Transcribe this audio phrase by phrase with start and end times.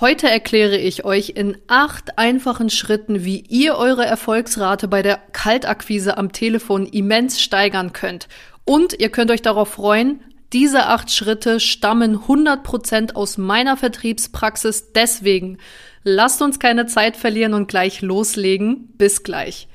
[0.00, 6.16] Heute erkläre ich euch in acht einfachen Schritten, wie ihr eure Erfolgsrate bei der Kaltakquise
[6.16, 8.28] am Telefon immens steigern könnt.
[8.64, 10.20] Und ihr könnt euch darauf freuen,
[10.52, 14.92] diese acht Schritte stammen 100% aus meiner Vertriebspraxis.
[14.92, 15.58] Deswegen
[16.04, 18.90] lasst uns keine Zeit verlieren und gleich loslegen.
[18.98, 19.66] Bis gleich.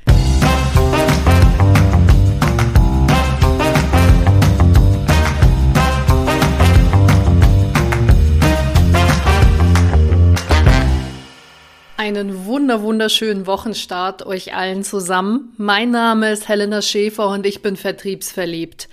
[12.03, 15.53] Einen wunder wunderschönen Wochenstart euch allen zusammen.
[15.55, 18.89] Mein Name ist Helena Schäfer und ich bin vertriebsverliebt.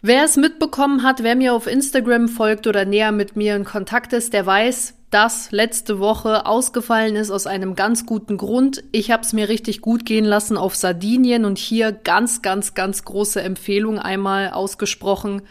[0.00, 4.14] Wer es mitbekommen hat, wer mir auf Instagram folgt oder näher mit mir in Kontakt
[4.14, 8.82] ist, der weiß, dass letzte Woche ausgefallen ist aus einem ganz guten Grund.
[8.92, 13.04] Ich habe es mir richtig gut gehen lassen auf Sardinien und hier ganz, ganz, ganz
[13.04, 15.42] große Empfehlung einmal ausgesprochen.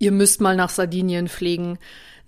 [0.00, 1.78] Ihr müsst mal nach Sardinien fliegen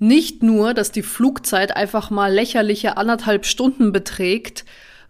[0.03, 4.65] nicht nur, dass die Flugzeit einfach mal lächerliche anderthalb Stunden beträgt,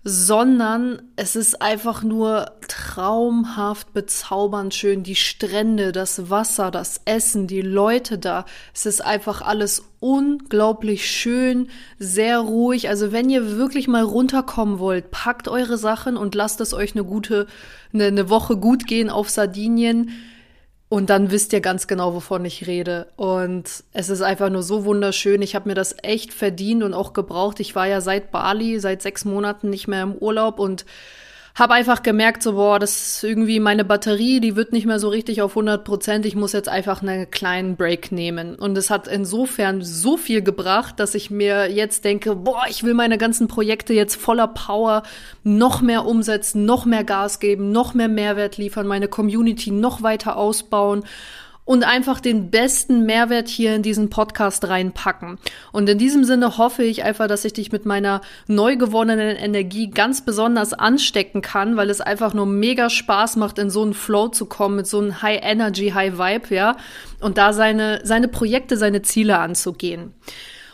[0.04, 5.02] sondern es ist einfach nur traumhaft bezaubernd schön.
[5.02, 8.44] Die Strände, das Wasser, das Essen, die Leute da.
[8.74, 12.90] Es ist einfach alles unglaublich schön, sehr ruhig.
[12.90, 17.04] Also wenn ihr wirklich mal runterkommen wollt, packt eure Sachen und lasst es euch eine
[17.04, 17.46] gute,
[17.94, 20.10] eine, eine Woche gut gehen auf Sardinien
[20.92, 23.06] und dann wisst ihr ganz genau, wovon ich rede.
[23.16, 25.40] Und es ist einfach nur so wunderschön.
[25.40, 27.60] Ich habe mir das echt verdient und auch gebraucht.
[27.60, 30.84] Ich war ja seit Bali, seit sechs Monaten nicht mehr im Urlaub und
[31.54, 35.08] habe einfach gemerkt, so, boah, das ist irgendwie meine Batterie, die wird nicht mehr so
[35.08, 36.24] richtig auf 100 Prozent.
[36.24, 38.54] Ich muss jetzt einfach einen kleinen Break nehmen.
[38.54, 42.94] Und es hat insofern so viel gebracht, dass ich mir jetzt denke, boah, ich will
[42.94, 45.02] meine ganzen Projekte jetzt voller Power
[45.44, 50.36] noch mehr umsetzen, noch mehr Gas geben, noch mehr Mehrwert liefern, meine Community noch weiter
[50.36, 51.04] ausbauen
[51.64, 55.38] und einfach den besten Mehrwert hier in diesen Podcast reinpacken.
[55.70, 59.88] Und in diesem Sinne hoffe ich einfach, dass ich dich mit meiner neu gewonnenen Energie
[59.88, 64.28] ganz besonders anstecken kann, weil es einfach nur mega Spaß macht, in so einen Flow
[64.28, 66.76] zu kommen, mit so einem High Energy, High Vibe, ja,
[67.20, 70.14] und da seine, seine Projekte, seine Ziele anzugehen.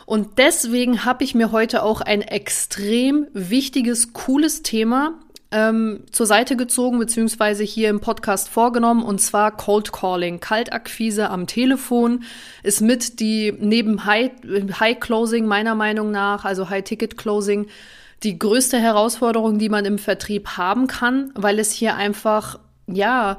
[0.07, 5.19] Und deswegen habe ich mir heute auch ein extrem wichtiges, cooles Thema
[5.51, 10.39] ähm, zur Seite gezogen, beziehungsweise hier im Podcast vorgenommen, und zwar Cold Calling.
[10.39, 12.23] Kaltakquise am Telefon
[12.61, 14.31] ist mit die neben High,
[14.79, 17.67] High Closing meiner Meinung nach, also High Ticket Closing,
[18.23, 23.37] die größte Herausforderung, die man im Vertrieb haben kann, weil es hier einfach, ja,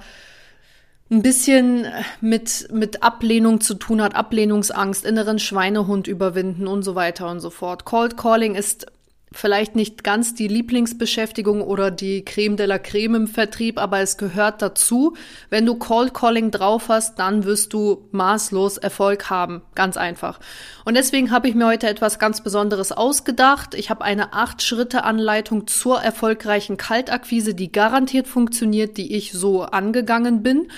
[1.10, 1.87] ein bisschen
[2.21, 7.50] mit, mit Ablehnung zu tun hat, Ablehnungsangst, inneren Schweinehund überwinden und so weiter und so
[7.50, 7.84] fort.
[7.84, 8.87] Cold Calling ist
[9.32, 14.16] vielleicht nicht ganz die Lieblingsbeschäftigung oder die Creme de la Creme im Vertrieb, aber es
[14.16, 15.14] gehört dazu.
[15.50, 19.62] Wenn du Cold Calling drauf hast, dann wirst du maßlos Erfolg haben.
[19.76, 20.41] Ganz einfach.
[20.84, 23.74] Und deswegen habe ich mir heute etwas ganz Besonderes ausgedacht.
[23.74, 30.68] Ich habe eine Acht-Schritte-Anleitung zur erfolgreichen Kaltakquise, die garantiert funktioniert, die ich so angegangen bin.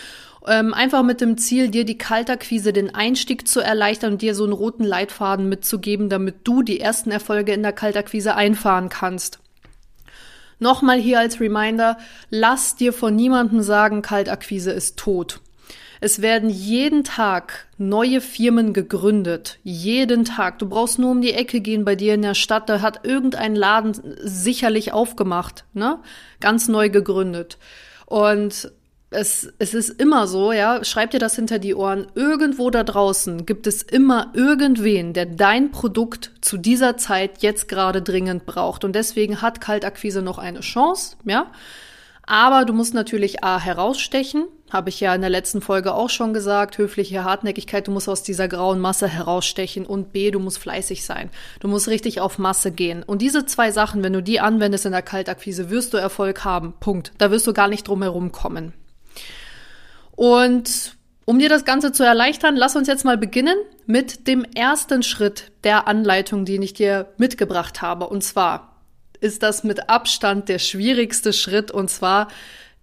[0.46, 4.44] Ähm, einfach mit dem Ziel, dir die Kaltakquise den Einstieg zu erleichtern und dir so
[4.44, 9.38] einen roten Leitfaden mitzugeben, damit du die ersten Erfolge in der Kaltakquise einfahren kannst.
[10.58, 11.98] Nochmal hier als Reminder,
[12.30, 15.40] lass dir von niemandem sagen, Kaltakquise ist tot.
[16.00, 19.60] Es werden jeden Tag neue Firmen gegründet.
[19.62, 20.58] Jeden Tag.
[20.58, 22.68] Du brauchst nur um die Ecke gehen bei dir in der Stadt.
[22.68, 26.00] Da hat irgendein Laden sicherlich aufgemacht, ne?
[26.40, 27.56] Ganz neu gegründet.
[28.06, 28.72] Und
[29.12, 32.06] es, es ist immer so, ja, schreib dir das hinter die Ohren.
[32.14, 38.02] Irgendwo da draußen gibt es immer irgendwen, der dein Produkt zu dieser Zeit jetzt gerade
[38.02, 38.84] dringend braucht.
[38.84, 41.46] Und deswegen hat Kaltakquise noch eine Chance, ja.
[42.24, 46.32] Aber du musst natürlich A herausstechen, habe ich ja in der letzten Folge auch schon
[46.32, 51.04] gesagt, höfliche Hartnäckigkeit, du musst aus dieser grauen Masse herausstechen und B, du musst fleißig
[51.04, 51.30] sein.
[51.60, 53.02] Du musst richtig auf Masse gehen.
[53.02, 56.74] Und diese zwei Sachen, wenn du die anwendest in der Kaltakquise, wirst du Erfolg haben.
[56.78, 57.12] Punkt.
[57.18, 58.72] Da wirst du gar nicht drum herum kommen.
[60.12, 63.56] Und um dir das Ganze zu erleichtern, lass uns jetzt mal beginnen
[63.86, 68.08] mit dem ersten Schritt der Anleitung, den ich dir mitgebracht habe.
[68.08, 68.76] Und zwar
[69.20, 72.28] ist das mit Abstand der schwierigste Schritt, und zwar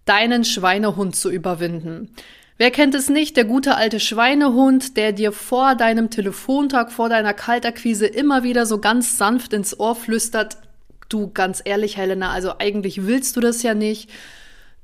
[0.06, 2.16] deinen Schweinehund zu überwinden.
[2.58, 3.38] Wer kennt es nicht?
[3.38, 8.80] Der gute alte Schweinehund, der dir vor deinem Telefontag, vor deiner Kaltakquise immer wieder so
[8.80, 10.58] ganz sanft ins Ohr flüstert.
[11.08, 14.10] Du, ganz ehrlich, Helena, also eigentlich willst du das ja nicht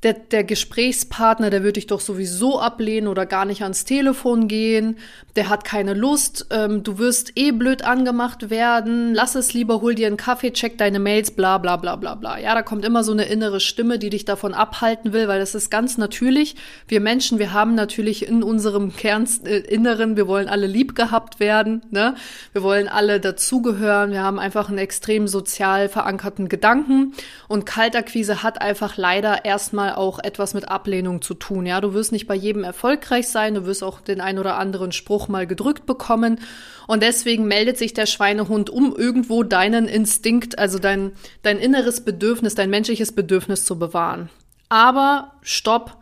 [0.04, 4.98] der, der Gesprächspartner, der würde dich doch sowieso ablehnen oder gar nicht ans Telefon gehen,
[5.36, 9.96] der hat keine Lust, ähm, du wirst eh blöd angemacht werden, lass es lieber, hol
[9.96, 12.38] dir einen Kaffee, check deine Mails, bla bla bla bla bla.
[12.38, 15.56] Ja, da kommt immer so eine innere Stimme, die dich davon abhalten will, weil das
[15.56, 16.56] ist ganz natürlich.
[16.88, 21.82] Wir Menschen, wir haben natürlich in unserem Kerninneren, äh, wir wollen alle lieb gehabt werden,
[21.90, 22.16] ne?
[22.54, 27.14] Wir wollen alle dazugehören, wir haben einfach einen extrem sozial verankerten Gedanken
[27.48, 31.66] und Kaltakquise hat einfach leider erstmal auch etwas mit Ablehnung zu tun.
[31.66, 34.92] Ja, du wirst nicht bei jedem erfolgreich sein, du wirst auch den ein oder anderen
[34.92, 36.40] Spruch mal gedrückt bekommen.
[36.88, 41.12] Und deswegen meldet sich der Schweinehund, um irgendwo deinen Instinkt, also dein,
[41.42, 44.30] dein inneres Bedürfnis, dein menschliches Bedürfnis zu bewahren.
[44.70, 45.98] Aber stopp!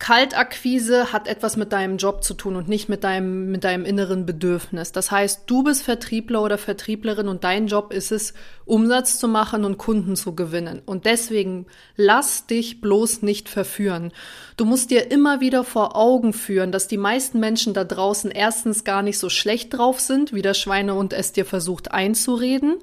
[0.00, 4.24] Kaltakquise hat etwas mit deinem Job zu tun und nicht mit deinem, mit deinem inneren
[4.24, 4.92] Bedürfnis.
[4.92, 8.32] Das heißt, du bist Vertriebler oder Vertrieblerin und dein Job ist es,
[8.64, 10.80] Umsatz zu machen und Kunden zu gewinnen.
[10.86, 11.66] Und deswegen
[11.96, 14.10] lass dich bloß nicht verführen.
[14.56, 18.84] Du musst dir immer wieder vor Augen führen, dass die meisten Menschen da draußen erstens
[18.84, 22.76] gar nicht so schlecht drauf sind, wie der Schweine und es dir versucht einzureden.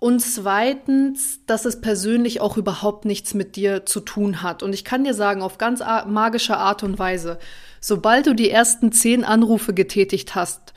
[0.00, 4.62] Und zweitens, dass es persönlich auch überhaupt nichts mit dir zu tun hat.
[4.62, 7.38] Und ich kann dir sagen, auf ganz magische Art und Weise,
[7.80, 10.72] sobald du die ersten zehn Anrufe getätigt hast,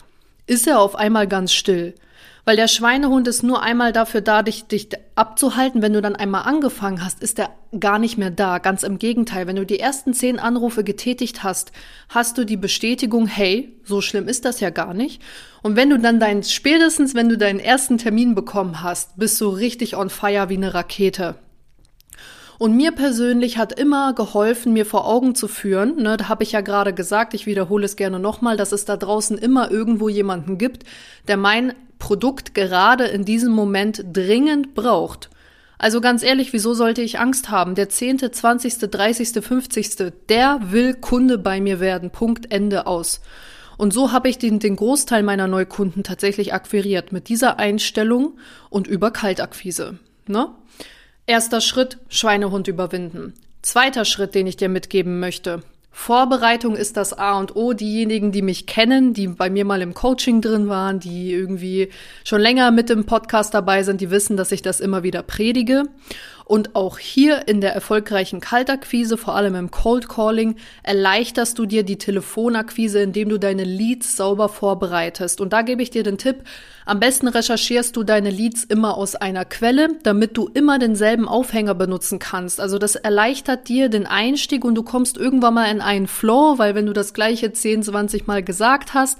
[0.46, 1.96] ist er auf einmal ganz still.
[2.46, 5.82] Weil der Schweinehund ist nur einmal dafür da, dich, dich abzuhalten.
[5.82, 8.58] Wenn du dann einmal angefangen hast, ist er gar nicht mehr da.
[8.58, 9.48] Ganz im Gegenteil.
[9.48, 11.72] Wenn du die ersten zehn Anrufe getätigt hast,
[12.10, 15.22] hast du die Bestätigung, hey, so schlimm ist das ja gar nicht.
[15.62, 19.48] Und wenn du dann deinen, spätestens wenn du deinen ersten Termin bekommen hast, bist du
[19.48, 21.36] richtig on fire wie eine Rakete.
[22.60, 26.52] Und mir persönlich hat immer geholfen, mir vor Augen zu führen, ne, da habe ich
[26.52, 30.58] ja gerade gesagt, ich wiederhole es gerne nochmal, dass es da draußen immer irgendwo jemanden
[30.58, 30.84] gibt,
[31.28, 31.74] der mein
[32.04, 35.30] Produkt gerade in diesem Moment dringend braucht.
[35.78, 37.76] Also ganz ehrlich, wieso sollte ich Angst haben?
[37.76, 42.10] Der zehnte, zwanzigste, dreißigste, fünfzigste, der will Kunde bei mir werden.
[42.12, 43.22] Punkt, Ende aus.
[43.78, 48.38] Und so habe ich den, den Großteil meiner Neukunden tatsächlich akquiriert mit dieser Einstellung
[48.70, 49.98] und über Kaltakquise.
[50.28, 50.50] Ne?
[51.26, 53.34] Erster Schritt, Schweinehund überwinden.
[53.62, 55.64] Zweiter Schritt, den ich dir mitgeben möchte.
[55.96, 57.74] Vorbereitung ist das A und O.
[57.74, 61.90] Diejenigen, die mich kennen, die bei mir mal im Coaching drin waren, die irgendwie
[62.26, 65.84] schon länger mit dem Podcast dabei sind, die wissen, dass ich das immer wieder predige.
[66.46, 71.84] Und auch hier in der erfolgreichen Kaltakquise, vor allem im Cold Calling, erleichterst du dir
[71.84, 75.40] die Telefonakquise, indem du deine Leads sauber vorbereitest.
[75.40, 76.44] Und da gebe ich dir den Tipp,
[76.86, 81.76] am besten recherchierst du deine Leads immer aus einer Quelle, damit du immer denselben Aufhänger
[81.76, 82.60] benutzen kannst.
[82.60, 86.76] Also das erleichtert dir den Einstieg und du kommst irgendwann mal in einen Flow, weil
[86.76, 89.18] wenn du das gleiche 10, 20 Mal gesagt hast,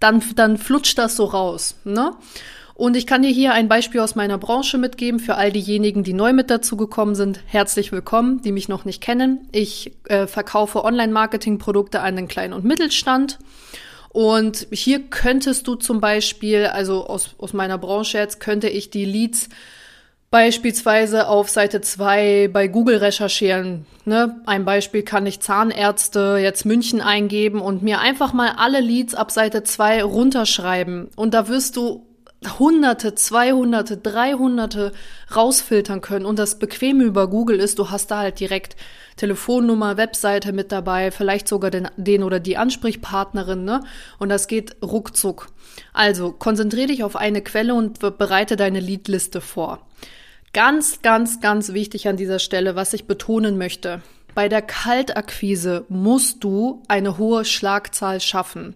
[0.00, 1.76] dann, dann flutscht das so raus.
[1.84, 2.12] Ne?
[2.74, 6.14] Und ich kann dir hier ein Beispiel aus meiner Branche mitgeben für all diejenigen, die
[6.14, 7.40] neu mit dazu gekommen sind.
[7.46, 9.48] Herzlich willkommen, die mich noch nicht kennen.
[9.52, 13.38] Ich äh, verkaufe Online-Marketing-Produkte an den Kleinen- und Mittelstand.
[14.08, 19.04] Und hier könntest du zum Beispiel, also aus, aus meiner Branche jetzt, könnte ich die
[19.04, 19.48] Leads
[20.30, 23.84] beispielsweise auf Seite 2 bei Google recherchieren.
[24.06, 24.40] Ne?
[24.46, 29.30] Ein Beispiel kann ich Zahnärzte jetzt München eingeben und mir einfach mal alle Leads ab
[29.30, 31.08] Seite 2 runterschreiben.
[31.16, 32.06] Und da wirst du
[32.58, 34.92] Hunderte, Zweihunderte, Dreihunderte
[35.34, 36.26] rausfiltern können.
[36.26, 38.76] Und das Bequeme über Google ist, du hast da halt direkt
[39.16, 43.82] Telefonnummer, Webseite mit dabei, vielleicht sogar den, den oder die Ansprechpartnerin, ne?
[44.18, 45.48] Und das geht ruckzuck.
[45.92, 49.86] Also konzentriere dich auf eine Quelle und bereite deine Leadliste vor.
[50.52, 54.02] Ganz, ganz, ganz wichtig an dieser Stelle, was ich betonen möchte.
[54.34, 58.74] Bei der Kaltakquise musst du eine hohe Schlagzahl schaffen.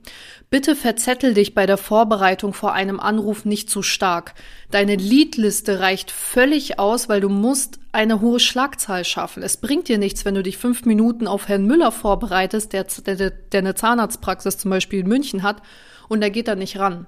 [0.50, 4.34] Bitte verzettel dich bei der Vorbereitung vor einem Anruf nicht zu stark.
[4.70, 9.42] Deine Leadliste reicht völlig aus, weil du musst eine hohe Schlagzahl schaffen.
[9.42, 13.30] Es bringt dir nichts, wenn du dich fünf Minuten auf Herrn Müller vorbereitest, der, der,
[13.30, 15.62] der eine Zahnarztpraxis zum Beispiel in München hat,
[16.08, 17.06] und der geht da nicht ran.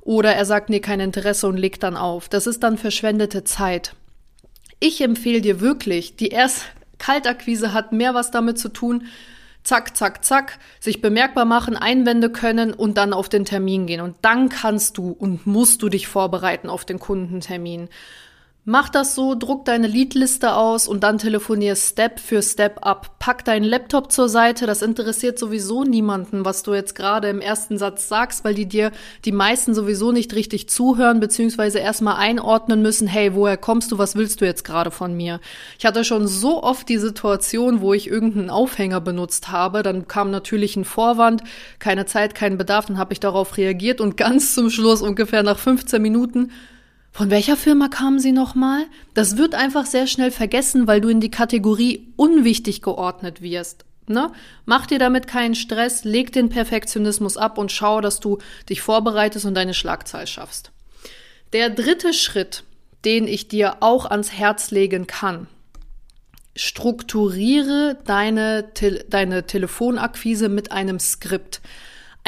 [0.00, 2.28] Oder er sagt, nee, kein Interesse und legt dann auf.
[2.28, 3.94] Das ist dann verschwendete Zeit.
[4.80, 6.66] Ich empfehle dir wirklich, die erst,
[6.98, 9.06] Kaltakquise hat mehr was damit zu tun,
[9.62, 14.00] zack, zack, zack, sich bemerkbar machen, Einwände können und dann auf den Termin gehen.
[14.00, 17.88] Und dann kannst du und musst du dich vorbereiten auf den Kundentermin.
[18.70, 23.18] Mach das so, druck deine Leadliste aus und dann telefonier Step für Step ab.
[23.18, 27.78] Pack deinen Laptop zur Seite, das interessiert sowieso niemanden, was du jetzt gerade im ersten
[27.78, 28.92] Satz sagst, weil die dir
[29.24, 34.16] die meisten sowieso nicht richtig zuhören, beziehungsweise erstmal einordnen müssen, hey, woher kommst du, was
[34.16, 35.40] willst du jetzt gerade von mir?
[35.78, 40.30] Ich hatte schon so oft die Situation, wo ich irgendeinen Aufhänger benutzt habe, dann kam
[40.30, 41.42] natürlich ein Vorwand,
[41.78, 45.58] keine Zeit, kein Bedarf, dann habe ich darauf reagiert und ganz zum Schluss, ungefähr nach
[45.58, 46.50] 15 Minuten,
[47.12, 48.86] Von welcher Firma kamen Sie nochmal?
[49.14, 53.84] Das wird einfach sehr schnell vergessen, weil du in die Kategorie unwichtig geordnet wirst.
[54.06, 54.32] Ne?
[54.64, 58.38] Mach dir damit keinen Stress, leg den Perfektionismus ab und schau, dass du
[58.68, 60.70] dich vorbereitest und deine Schlagzahl schaffst.
[61.52, 62.64] Der dritte Schritt,
[63.04, 65.46] den ich dir auch ans Herz legen kann,
[66.56, 71.60] strukturiere deine, Te deine Telefonakquise mit einem Skript.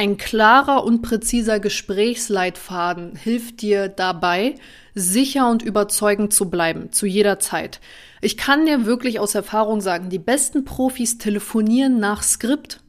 [0.01, 4.55] Ein klarer und präziser Gesprächsleitfaden hilft dir dabei,
[4.95, 7.81] sicher und überzeugend zu bleiben, zu jeder Zeit.
[8.23, 12.81] Ich kann dir wirklich aus Erfahrung sagen, die besten Profis telefonieren nach Skript.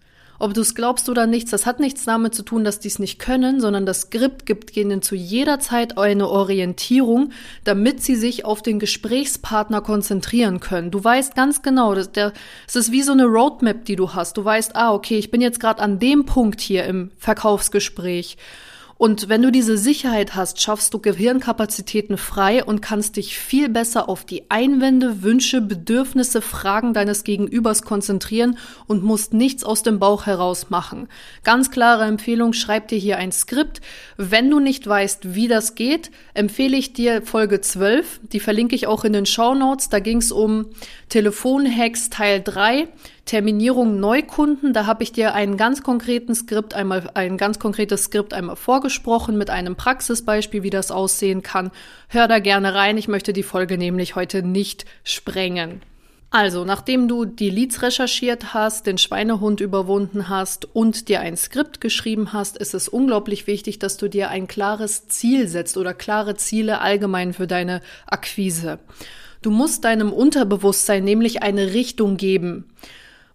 [0.42, 2.98] Ob du es glaubst oder nichts, das hat nichts damit zu tun, dass die es
[2.98, 7.32] nicht können, sondern das Skript gibt ihnen zu jeder Zeit eine Orientierung,
[7.64, 10.90] damit sie sich auf den Gesprächspartner konzentrieren können.
[10.90, 12.34] Du weißt ganz genau, das,
[12.74, 14.36] ist wie so eine Roadmap, die du hast.
[14.36, 18.36] Du weißt, ah, okay, ich bin jetzt gerade an dem Punkt hier im Verkaufsgespräch.
[19.02, 24.08] Und wenn du diese Sicherheit hast, schaffst du Gehirnkapazitäten frei und kannst dich viel besser
[24.08, 30.28] auf die Einwände, Wünsche, Bedürfnisse, Fragen deines Gegenübers konzentrieren und musst nichts aus dem Bauch
[30.28, 31.08] heraus machen.
[31.44, 33.82] Ganz klare Empfehlung, schreib dir hier ein Skript.
[34.18, 38.20] Wenn du nicht weißt, wie das geht, empfehle ich dir Folge 12.
[38.32, 39.90] Die verlinke ich auch in den Show Notes.
[39.90, 40.68] Da ging es um
[41.10, 42.88] Telefonhacks Teil 3.
[43.26, 48.34] Terminierung Neukunden, da habe ich dir einen ganz konkreten Skript einmal, ein ganz konkretes Skript
[48.34, 51.72] einmal vorgesprochen mit einem Praxisbeispiel, wie das aussehen kann.
[52.10, 52.98] Hör da gerne rein.
[52.98, 55.82] Ich möchte die Folge nämlich heute nicht sprengen.
[56.34, 61.82] Also, nachdem du die Leads recherchiert hast, den Schweinehund überwunden hast und dir ein Skript
[61.82, 66.38] geschrieben hast, ist es unglaublich wichtig, dass du dir ein klares Ziel setzt oder klare
[66.38, 68.80] Ziele allgemein für deine Akquise.
[69.42, 72.66] Du musst deinem Unterbewusstsein nämlich eine Richtung geben.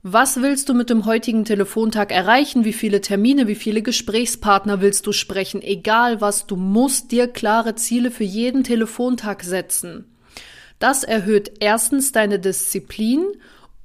[0.09, 2.65] Was willst du mit dem heutigen Telefontag erreichen?
[2.65, 5.63] Wie viele Termine, wie viele Gesprächspartner willst du sprechen?
[5.63, 10.05] Egal was, du musst dir klare Ziele für jeden Telefontag setzen.
[10.79, 13.25] Das erhöht erstens deine Disziplin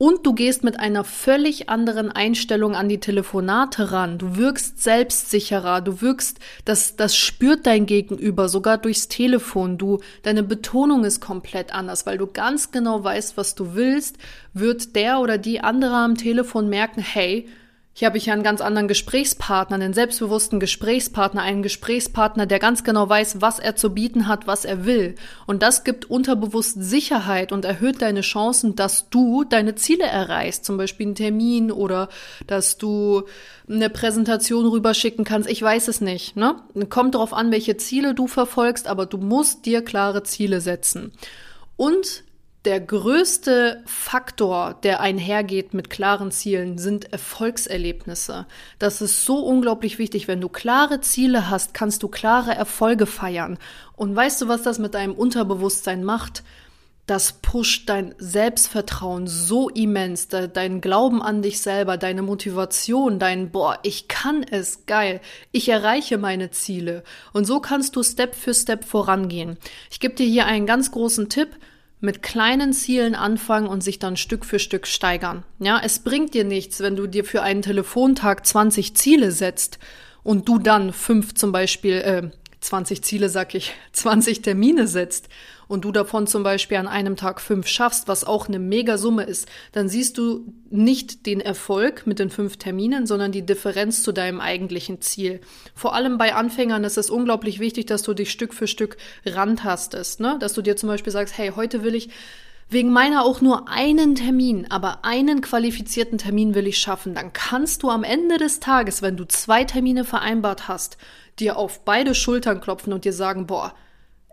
[0.01, 4.17] und du gehst mit einer völlig anderen Einstellung an die Telefonate ran.
[4.17, 9.77] Du wirkst selbstsicherer, du wirkst, das, das spürt dein Gegenüber sogar durchs Telefon.
[9.77, 14.17] Du, deine Betonung ist komplett anders, weil du ganz genau weißt, was du willst,
[14.55, 17.47] wird der oder die andere am Telefon merken, hey,
[17.93, 23.09] hier habe ich einen ganz anderen Gesprächspartner, einen selbstbewussten Gesprächspartner, einen Gesprächspartner, der ganz genau
[23.09, 25.15] weiß, was er zu bieten hat, was er will.
[25.45, 30.77] Und das gibt unterbewusst Sicherheit und erhöht deine Chancen, dass du deine Ziele erreichst, zum
[30.77, 32.07] Beispiel einen Termin oder
[32.47, 33.23] dass du
[33.69, 35.49] eine Präsentation rüberschicken kannst.
[35.49, 36.37] Ich weiß es nicht.
[36.37, 36.55] Ne?
[36.89, 41.11] Kommt darauf an, welche Ziele du verfolgst, aber du musst dir klare Ziele setzen.
[41.75, 42.23] Und
[42.65, 48.45] der größte Faktor, der einhergeht mit klaren Zielen, sind Erfolgserlebnisse.
[48.77, 50.27] Das ist so unglaublich wichtig.
[50.27, 53.57] Wenn du klare Ziele hast, kannst du klare Erfolge feiern.
[53.95, 56.43] Und weißt du, was das mit deinem Unterbewusstsein macht?
[57.07, 63.79] Das pusht dein Selbstvertrauen so immens, dein Glauben an dich selber, deine Motivation, dein Boah,
[63.81, 65.19] ich kann es, geil,
[65.51, 67.03] ich erreiche meine Ziele.
[67.33, 69.57] Und so kannst du Step für Step vorangehen.
[69.89, 71.49] Ich gebe dir hier einen ganz großen Tipp
[72.01, 75.43] mit kleinen Zielen anfangen und sich dann Stück für Stück steigern.
[75.59, 79.79] Ja, es bringt dir nichts, wenn du dir für einen Telefontag 20 Ziele setzt
[80.23, 82.29] und du dann fünf zum Beispiel, äh,
[82.59, 85.29] 20 Ziele, sag ich, 20 Termine setzt
[85.71, 89.47] und du davon zum Beispiel an einem Tag fünf schaffst, was auch eine Megasumme ist,
[89.71, 94.41] dann siehst du nicht den Erfolg mit den fünf Terminen, sondern die Differenz zu deinem
[94.41, 95.39] eigentlichen Ziel.
[95.73, 100.19] Vor allem bei Anfängern ist es unglaublich wichtig, dass du dich Stück für Stück rantastest,
[100.19, 100.35] ne?
[100.41, 102.09] Dass du dir zum Beispiel sagst, hey, heute will ich
[102.67, 107.83] wegen meiner auch nur einen Termin, aber einen qualifizierten Termin will ich schaffen, dann kannst
[107.83, 110.97] du am Ende des Tages, wenn du zwei Termine vereinbart hast,
[111.39, 113.73] dir auf beide Schultern klopfen und dir sagen, boah,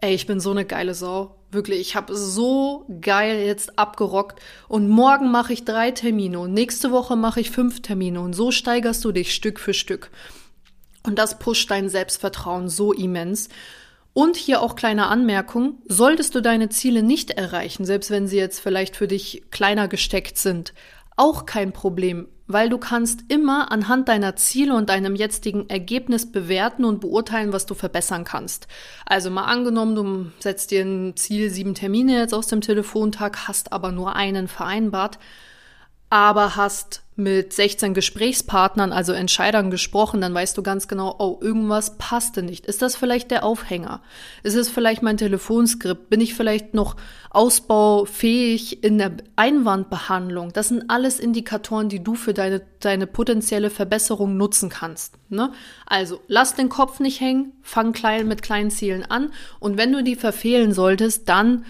[0.01, 1.35] Ey, ich bin so eine geile Sau.
[1.51, 4.41] Wirklich, ich habe so geil jetzt abgerockt.
[4.69, 8.21] Und morgen mache ich drei Termine und nächste Woche mache ich fünf Termine.
[8.21, 10.11] Und so steigerst du dich Stück für Stück.
[11.05, 13.49] Und das pusht dein Selbstvertrauen so immens.
[14.13, 18.61] Und hier auch kleine Anmerkung, solltest du deine Ziele nicht erreichen, selbst wenn sie jetzt
[18.61, 20.75] vielleicht für dich kleiner gesteckt sind,
[21.17, 26.85] auch kein Problem weil du kannst immer anhand deiner Ziele und deinem jetzigen Ergebnis bewerten
[26.87, 28.67] und beurteilen, was du verbessern kannst.
[29.05, 33.73] Also mal angenommen, du setzt dir ein Ziel, sieben Termine jetzt aus dem Telefontag, hast
[33.73, 35.19] aber nur einen vereinbart,
[36.09, 41.99] aber hast mit 16 Gesprächspartnern, also Entscheidern gesprochen, dann weißt du ganz genau, oh, irgendwas
[41.99, 42.65] passte nicht.
[42.67, 44.03] Ist das vielleicht der Aufhänger?
[44.45, 46.11] Ist es vielleicht mein Telefonskript?
[46.11, 46.97] Bin ich vielleicht noch
[47.31, 50.53] ausbaufähig in der Einwandbehandlung?
[50.53, 55.19] Das sind alles Indikatoren, die du für deine, deine potenzielle Verbesserung nutzen kannst.
[55.29, 55.51] Ne?
[55.87, 60.05] Also, lass den Kopf nicht hängen, fang klein mit kleinen Zielen an und wenn du
[60.05, 61.65] die verfehlen solltest, dann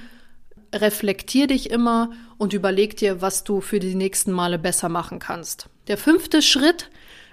[0.74, 5.68] reflektier dich immer und überleg dir, was du für die nächsten Male besser machen kannst.
[5.88, 6.90] Der fünfte Schritt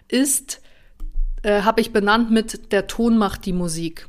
[0.07, 0.61] ist,
[1.43, 4.07] äh, habe ich benannt mit der Ton macht die Musik.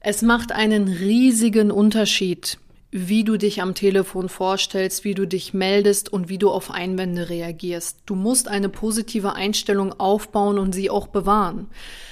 [0.00, 2.58] Es macht einen riesigen Unterschied,
[2.98, 7.28] wie du dich am Telefon vorstellst, wie du dich meldest und wie du auf Einwände
[7.28, 7.98] reagierst.
[8.06, 11.66] Du musst eine positive Einstellung aufbauen und sie auch bewahren.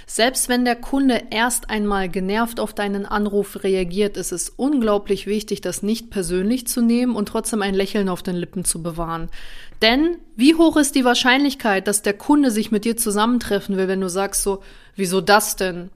[0.06, 5.62] Selbst wenn der Kunde erst einmal genervt auf deinen Anruf reagiert, ist es unglaublich wichtig,
[5.62, 9.30] das nicht persönlich zu nehmen und trotzdem ein Lächeln auf den Lippen zu bewahren.
[9.80, 14.02] Denn wie hoch ist die Wahrscheinlichkeit, dass der Kunde sich mit dir zusammentreffen will, wenn
[14.02, 14.62] du sagst so,
[14.96, 15.88] wieso das denn?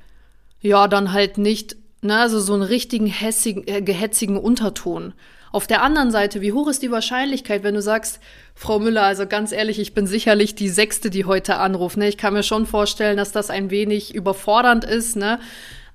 [0.62, 5.14] Ja, dann halt nicht Ne, also so einen richtigen hässigen, äh, gehetzigen Unterton.
[5.50, 8.20] Auf der anderen Seite, wie hoch ist die Wahrscheinlichkeit, wenn du sagst,
[8.54, 11.96] Frau Müller, also ganz ehrlich, ich bin sicherlich die Sechste, die heute anruft.
[11.96, 12.08] Ne?
[12.08, 15.16] Ich kann mir schon vorstellen, dass das ein wenig überfordernd ist.
[15.16, 15.40] Ne?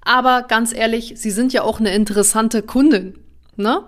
[0.01, 3.19] Aber ganz ehrlich, Sie sind ja auch eine interessante Kundin.
[3.55, 3.83] Ne?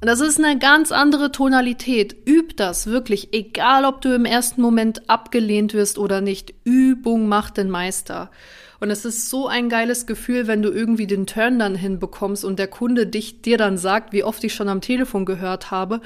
[0.00, 2.14] Das ist eine ganz andere Tonalität.
[2.28, 6.52] Üb das wirklich, egal ob du im ersten Moment abgelehnt wirst oder nicht.
[6.64, 8.30] Übung macht den Meister.
[8.84, 12.58] Und es ist so ein geiles Gefühl, wenn du irgendwie den Turn dann hinbekommst und
[12.58, 16.02] der Kunde dich, dir dann sagt, wie oft ich schon am Telefon gehört habe.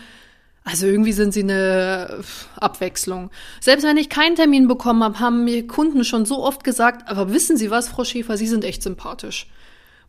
[0.63, 2.21] Also irgendwie sind sie eine
[2.55, 3.33] Abwechslung.
[3.61, 7.33] Selbst wenn ich keinen Termin bekommen habe, haben mir Kunden schon so oft gesagt, aber
[7.33, 9.49] wissen Sie was, Frau Schäfer, Sie sind echt sympathisch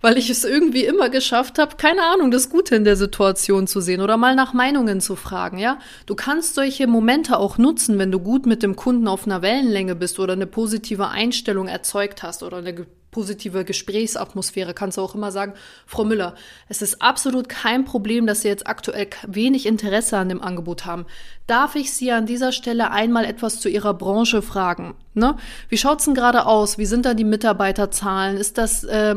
[0.02, 3.82] weil ich es irgendwie immer geschafft habe, keine Ahnung, das Gute in der Situation zu
[3.82, 5.80] sehen oder mal nach Meinungen zu fragen, ja?
[6.06, 9.96] Du kannst solche Momente auch nutzen, wenn du gut mit dem Kunden auf einer Wellenlänge
[9.96, 15.32] bist oder eine positive Einstellung erzeugt hast oder eine positive Gesprächsatmosphäre, kannst du auch immer
[15.32, 15.54] sagen,
[15.86, 16.36] Frau Müller,
[16.68, 21.06] es ist absolut kein Problem, dass Sie jetzt aktuell wenig Interesse an dem Angebot haben.
[21.48, 24.94] Darf ich Sie an dieser Stelle einmal etwas zu Ihrer Branche fragen?
[25.14, 25.36] Ne?
[25.70, 26.78] Wie schaut's denn gerade aus?
[26.78, 28.38] Wie sind da die Mitarbeiterzahlen?
[28.38, 29.16] Ist das, äh,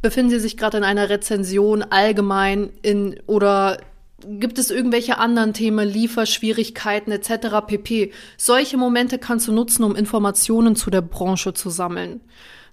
[0.00, 3.78] befinden Sie sich gerade in einer Rezension allgemein in oder
[4.26, 7.66] Gibt es irgendwelche anderen Themen, Lieferschwierigkeiten etc.
[7.66, 8.12] pp.
[8.36, 12.20] Solche Momente kannst du nutzen, um Informationen zu der Branche zu sammeln.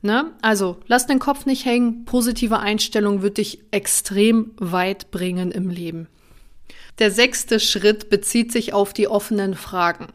[0.02, 0.32] Ne?
[0.42, 2.06] Also, lass den Kopf nicht hängen.
[2.06, 6.08] Positive Einstellung wird dich extrem weit bringen im Leben.
[7.00, 10.08] Der sechste Schritt bezieht sich auf die offenen Fragen.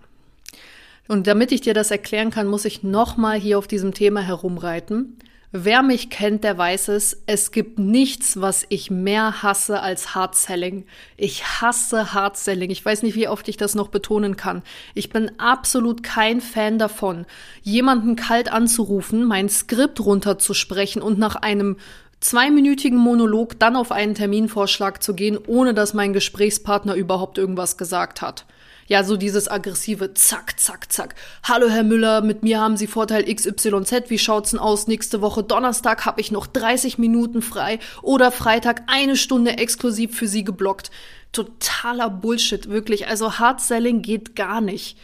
[1.09, 5.19] Und damit ich dir das erklären kann, muss ich nochmal hier auf diesem Thema herumreiten.
[5.53, 7.23] Wer mich kennt, der weiß es.
[7.27, 10.87] Es gibt nichts, was ich mehr hasse als Hard Selling.
[11.17, 12.71] Ich hasse Hard Selling.
[12.71, 14.63] Ich weiß nicht, wie oft ich das noch betonen kann.
[14.95, 17.27] Ich bin absolut kein Fan davon,
[17.63, 21.77] jemanden kalt anzurufen, mein Skript runterzusprechen und nach einem
[22.21, 28.21] zweiminütigen Monolog dann auf einen Terminvorschlag zu gehen, ohne dass mein Gesprächspartner überhaupt irgendwas gesagt
[28.21, 28.47] hat.
[28.89, 31.17] Ja, so dieses aggressive Zack, Zack, Zack.
[31.43, 34.11] Hallo Herr Müller, mit mir haben Sie Vorteil XYZ.
[34.11, 34.87] Wie schaut's denn aus?
[34.87, 40.29] Nächste Woche Donnerstag habe ich noch 30 Minuten frei oder Freitag eine Stunde exklusiv für
[40.29, 40.93] Sie geblockt.
[41.33, 43.09] Totaler Bullshit, wirklich.
[43.09, 44.97] Also Hard Selling geht gar nicht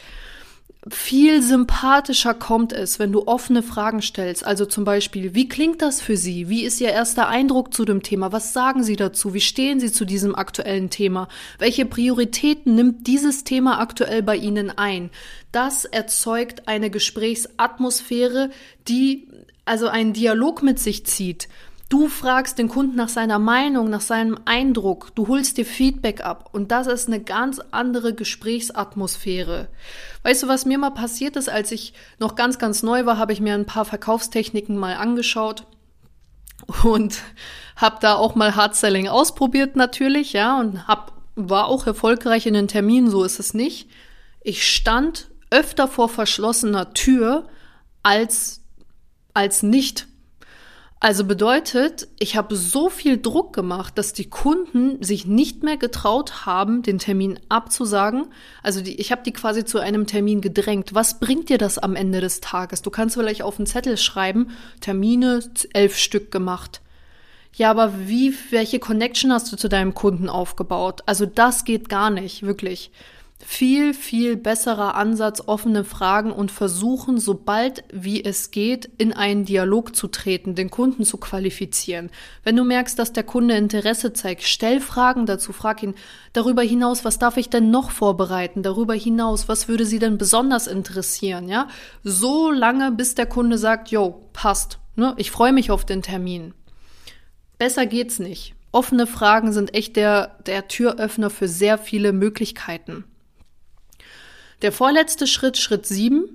[0.90, 4.44] viel sympathischer kommt es, wenn du offene Fragen stellst.
[4.44, 6.48] Also zum Beispiel, wie klingt das für Sie?
[6.48, 8.32] Wie ist Ihr erster Eindruck zu dem Thema?
[8.32, 9.32] Was sagen Sie dazu?
[9.32, 11.28] Wie stehen Sie zu diesem aktuellen Thema?
[11.58, 15.10] Welche Prioritäten nimmt dieses Thema aktuell bei Ihnen ein?
[15.52, 18.50] Das erzeugt eine Gesprächsatmosphäre,
[18.88, 19.28] die
[19.64, 21.48] also einen Dialog mit sich zieht.
[21.92, 26.48] Du fragst den Kunden nach seiner Meinung, nach seinem Eindruck, du holst dir Feedback ab
[26.54, 29.68] und das ist eine ganz andere Gesprächsatmosphäre.
[30.22, 33.34] Weißt du, was mir mal passiert ist, als ich noch ganz, ganz neu war, habe
[33.34, 35.66] ich mir ein paar Verkaufstechniken mal angeschaut
[36.82, 37.18] und
[37.76, 42.54] habe da auch mal Hard Selling ausprobiert natürlich, ja, und hab, war auch erfolgreich in
[42.54, 43.90] den Terminen, so ist es nicht.
[44.40, 47.48] Ich stand öfter vor verschlossener Tür
[48.02, 48.62] als,
[49.34, 50.06] als nicht
[51.04, 56.46] also bedeutet, ich habe so viel Druck gemacht, dass die Kunden sich nicht mehr getraut
[56.46, 58.26] haben, den Termin abzusagen.
[58.62, 60.94] Also die, ich habe die quasi zu einem Termin gedrängt.
[60.94, 62.82] Was bringt dir das am Ende des Tages?
[62.82, 65.40] Du kannst vielleicht auf einen Zettel schreiben, Termine
[65.72, 66.80] elf Stück gemacht.
[67.56, 71.00] Ja, aber wie, welche Connection hast du zu deinem Kunden aufgebaut?
[71.06, 72.92] Also das geht gar nicht, wirklich.
[73.44, 79.96] Viel, viel besserer Ansatz, offene Fragen und versuchen, sobald wie es geht, in einen Dialog
[79.96, 82.10] zu treten, den Kunden zu qualifizieren.
[82.44, 85.94] Wenn du merkst, dass der Kunde Interesse zeigt, stell Fragen dazu, frag ihn
[86.32, 88.62] darüber hinaus, was darf ich denn noch vorbereiten?
[88.62, 91.48] Darüber hinaus, was würde Sie denn besonders interessieren?
[91.48, 91.68] Ja,
[92.04, 95.14] so lange, bis der Kunde sagt, yo, passt, ne?
[95.16, 96.54] ich freue mich auf den Termin.
[97.58, 98.54] Besser geht's nicht.
[98.70, 103.04] Offene Fragen sind echt der, der Türöffner für sehr viele Möglichkeiten.
[104.62, 106.28] Der vorletzte Schritt, Schritt 7.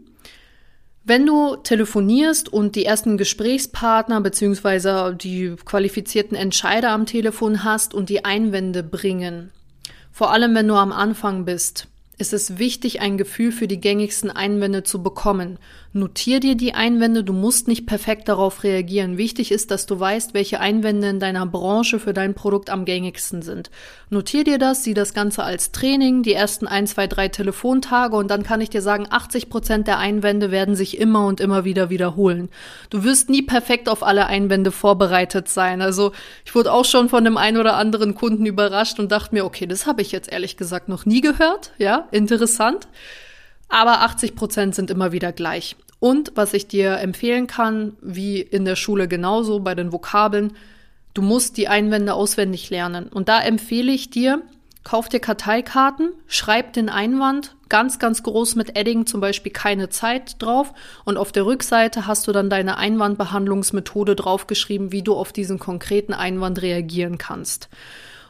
[1.06, 8.10] Wenn du telefonierst und die ersten Gesprächspartner beziehungsweise die qualifizierten Entscheider am Telefon hast und
[8.10, 9.52] die Einwände bringen,
[10.12, 11.88] vor allem wenn du am Anfang bist,
[12.18, 15.58] ist es wichtig, ein Gefühl für die gängigsten Einwände zu bekommen.
[15.94, 19.18] Notier dir die Einwände, du musst nicht perfekt darauf reagieren.
[19.18, 23.42] Wichtig ist, dass du weißt, welche Einwände in deiner Branche für dein Produkt am gängigsten
[23.42, 23.72] sind.
[24.10, 28.30] Notier dir das, sieh das Ganze als Training, die ersten ein, zwei, drei Telefontage und
[28.30, 31.90] dann kann ich dir sagen, 80 Prozent der Einwände werden sich immer und immer wieder
[31.90, 32.50] wiederholen.
[32.90, 35.82] Du wirst nie perfekt auf alle Einwände vorbereitet sein.
[35.82, 36.12] Also
[36.46, 39.66] ich wurde auch schon von dem einen oder anderen Kunden überrascht und dachte mir, okay,
[39.66, 41.72] das habe ich jetzt ehrlich gesagt noch nie gehört.
[41.78, 42.88] Ja, interessant.
[43.70, 45.76] Aber 80 Prozent sind immer wieder gleich.
[46.00, 50.54] Und was ich dir empfehlen kann, wie in der Schule genauso bei den Vokabeln,
[51.14, 53.08] du musst die Einwände auswendig lernen.
[53.08, 54.44] Und da empfehle ich dir,
[54.84, 60.42] kauf dir Karteikarten, schreib den Einwand ganz, ganz groß mit Edding zum Beispiel keine Zeit
[60.42, 65.60] drauf und auf der Rückseite hast du dann deine Einwandbehandlungsmethode draufgeschrieben, wie du auf diesen
[65.60, 67.68] konkreten Einwand reagieren kannst.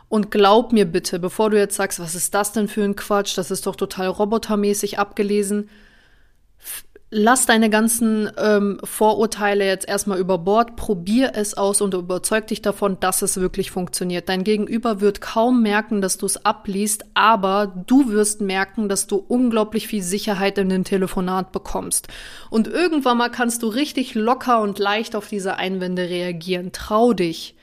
[0.09, 3.37] Und glaub mir bitte, bevor du jetzt sagst, was ist das denn für ein Quatsch,
[3.37, 5.69] das ist doch total robotermäßig abgelesen,
[7.09, 12.61] lass deine ganzen ähm, Vorurteile jetzt erstmal über Bord, probier es aus und überzeug dich
[12.61, 14.27] davon, dass es wirklich funktioniert.
[14.27, 19.17] Dein Gegenüber wird kaum merken, dass du es abliest, aber du wirst merken, dass du
[19.17, 22.09] unglaublich viel Sicherheit in den Telefonat bekommst.
[22.49, 26.71] Und irgendwann mal kannst du richtig locker und leicht auf diese Einwände reagieren.
[26.73, 27.55] Trau dich.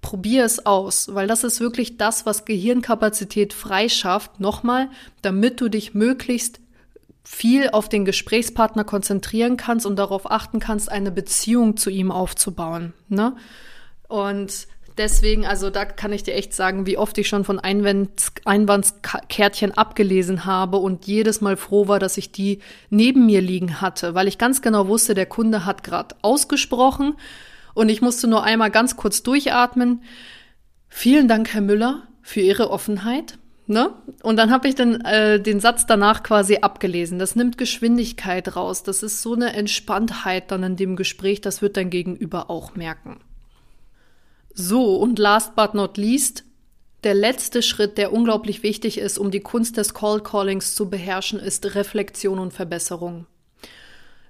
[0.00, 4.40] Probier es aus, weil das ist wirklich das, was Gehirnkapazität freischafft.
[4.40, 4.88] Nochmal,
[5.20, 6.60] damit du dich möglichst
[7.22, 12.92] viel auf den Gesprächspartner konzentrieren kannst und darauf achten kannst, eine Beziehung zu ihm aufzubauen.
[13.08, 13.36] Ne?
[14.08, 18.32] Und deswegen, also da kann ich dir echt sagen, wie oft ich schon von Einwands
[18.44, 24.14] Einwandskärtchen abgelesen habe und jedes Mal froh war, dass ich die neben mir liegen hatte,
[24.14, 27.16] weil ich ganz genau wusste, der Kunde hat gerade ausgesprochen
[27.74, 30.02] und ich musste nur einmal ganz kurz durchatmen.
[30.88, 33.38] Vielen Dank, Herr Müller, für Ihre Offenheit.
[33.66, 33.94] Ne?
[34.24, 37.20] Und dann habe ich dann äh, den Satz danach quasi abgelesen.
[37.20, 38.82] Das nimmt Geschwindigkeit raus.
[38.82, 43.20] Das ist so eine Entspanntheit dann in dem Gespräch, das wird dein Gegenüber auch merken.
[44.54, 46.44] So, und last but not least,
[47.04, 51.38] der letzte Schritt, der unglaublich wichtig ist, um die Kunst des Call Callings zu beherrschen,
[51.38, 53.26] ist Reflexion und Verbesserung.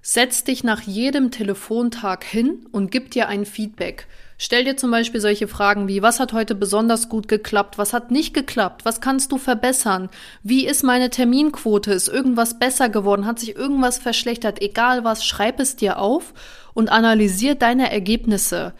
[0.03, 4.07] Setz dich nach jedem Telefontag hin und gib dir ein Feedback.
[4.39, 7.77] Stell dir zum Beispiel solche Fragen wie, was hat heute besonders gut geklappt?
[7.77, 8.83] Was hat nicht geklappt?
[8.83, 10.09] Was kannst du verbessern?
[10.41, 11.93] Wie ist meine Terminquote?
[11.93, 13.27] Ist irgendwas besser geworden?
[13.27, 14.59] Hat sich irgendwas verschlechtert?
[14.59, 16.33] Egal was, schreib es dir auf
[16.73, 18.73] und analysier deine Ergebnisse.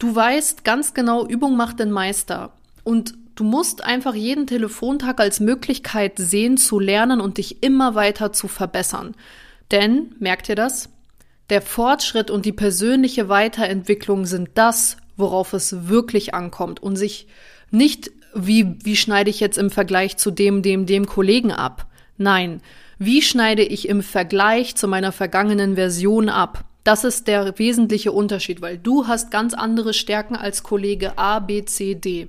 [0.00, 2.54] Du weißt ganz genau, Übung macht den Meister.
[2.82, 8.32] Und du musst einfach jeden Telefontag als Möglichkeit sehen, zu lernen und dich immer weiter
[8.32, 9.14] zu verbessern.
[9.70, 10.88] Denn, merkt ihr das?
[11.48, 17.26] Der Fortschritt und die persönliche Weiterentwicklung sind das, worauf es wirklich ankommt und sich
[17.70, 21.86] nicht wie, wie schneide ich jetzt im Vergleich zu dem, dem, dem Kollegen ab?
[22.16, 22.60] Nein.
[22.98, 26.64] Wie schneide ich im Vergleich zu meiner vergangenen Version ab?
[26.84, 31.64] Das ist der wesentliche Unterschied, weil du hast ganz andere Stärken als Kollege A, B,
[31.64, 32.28] C, D.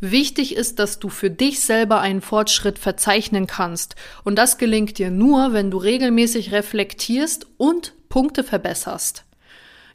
[0.00, 3.96] Wichtig ist, dass du für dich selber einen Fortschritt verzeichnen kannst.
[4.24, 9.24] Und das gelingt dir nur, wenn du regelmäßig reflektierst und Punkte verbesserst.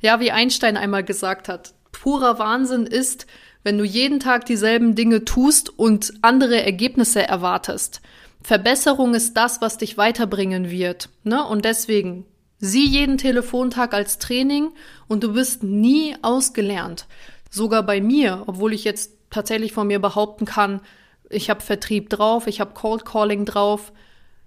[0.01, 3.25] Ja, wie Einstein einmal gesagt hat, purer Wahnsinn ist,
[3.63, 8.01] wenn du jeden Tag dieselben Dinge tust und andere Ergebnisse erwartest.
[8.43, 11.09] Verbesserung ist das, was dich weiterbringen wird.
[11.23, 11.43] Ne?
[11.43, 12.25] Und deswegen
[12.59, 14.69] sieh jeden Telefontag als Training
[15.07, 17.07] und du bist nie ausgelernt.
[17.49, 20.81] Sogar bei mir, obwohl ich jetzt tatsächlich von mir behaupten kann,
[21.29, 23.91] ich habe Vertrieb drauf, ich habe Cold Calling drauf,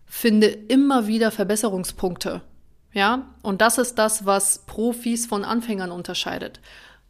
[0.07, 2.43] finde immer wieder Verbesserungspunkte.
[2.93, 6.61] Ja, und das ist das, was Profis von Anfängern unterscheidet.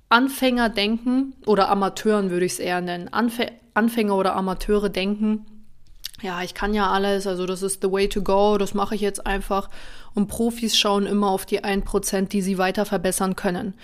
[0.09, 3.41] Anfänger denken, oder Amateuren würde ich es eher nennen, Anf
[3.75, 5.47] Anfänger oder Amateure denken,
[6.21, 9.01] ja, ich kann ja alles, also das ist the way to go, das mache ich
[9.01, 9.71] jetzt einfach.
[10.15, 13.75] Und Profis schauen immer auf die 1%, die sie weiter verbessern können.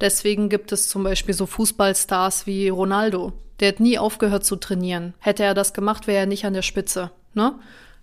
[0.00, 3.32] Deswegen gibt es zum Beispiel so Fußballstars wie Ronaldo.
[3.60, 5.14] Der hat nie aufgehört zu trainieren.
[5.18, 7.10] Hätte er das gemacht, wäre er nicht an der Spitze.
[7.34, 7.58] Ne?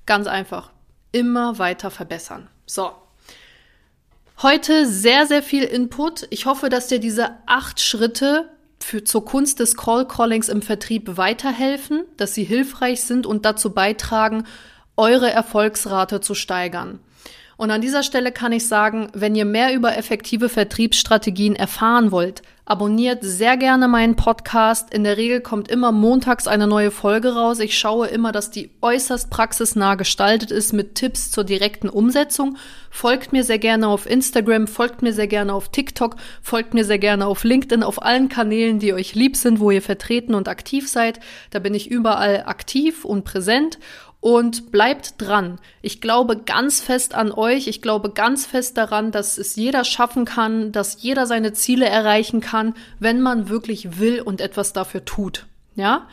[0.06, 0.72] Ganz einfach.
[1.12, 2.48] Immer weiter verbessern.
[2.66, 2.92] So.
[4.42, 6.28] Heute sehr, sehr viel Input.
[6.30, 11.18] Ich hoffe, dass dir diese acht Schritte für, zur Kunst des Call Callings im Vertrieb
[11.18, 14.44] weiterhelfen, dass sie hilfreich sind und dazu beitragen,
[14.96, 17.00] eure Erfolgsrate zu steigern.
[17.58, 22.44] Und an dieser Stelle kann ich sagen, wenn ihr mehr über effektive Vertriebsstrategien erfahren wollt,
[22.68, 24.94] abonniert sehr gerne meinen Podcast.
[24.94, 27.60] In der Regel kommt immer montags eine neue Folge raus.
[27.60, 32.58] Ich schaue immer, dass die äußerst praxisnah gestaltet ist mit Tipps zur direkten Umsetzung.
[32.92, 37.00] Folgt mir sehr gerne auf Instagram, folgt mir sehr gerne auf TikTok, folgt mir sehr
[37.00, 40.90] gerne auf LinkedIn, auf allen Kanälen, die euch lieb sind, wo ihr vertreten und aktiv
[40.90, 41.22] seid.
[41.52, 43.80] Da bin ich überall aktiv und präsent
[44.20, 45.60] und bleibt dran.
[45.82, 47.68] Ich glaube ganz fest an euch.
[47.68, 52.42] Ich glaube ganz fest daran, dass es jeder schaffen kann, dass jeder seine Ziele erreichen
[52.42, 55.46] kann, wenn man wirklich will und etwas dafür tut.
[55.76, 56.08] Ja?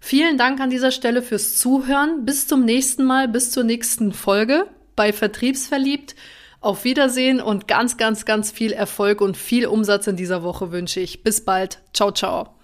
[0.00, 2.24] Vielen Dank an dieser Stelle fürs Zuhören.
[2.24, 6.14] Bis zum nächsten Mal, bis zur nächsten Folge bei Vertriebsverliebt.
[6.60, 11.00] Auf Wiedersehen und ganz, ganz, ganz viel Erfolg und viel Umsatz in dieser Woche wünsche
[11.00, 11.22] ich.
[11.22, 11.80] Bis bald.
[11.92, 12.57] Ciao, ciao.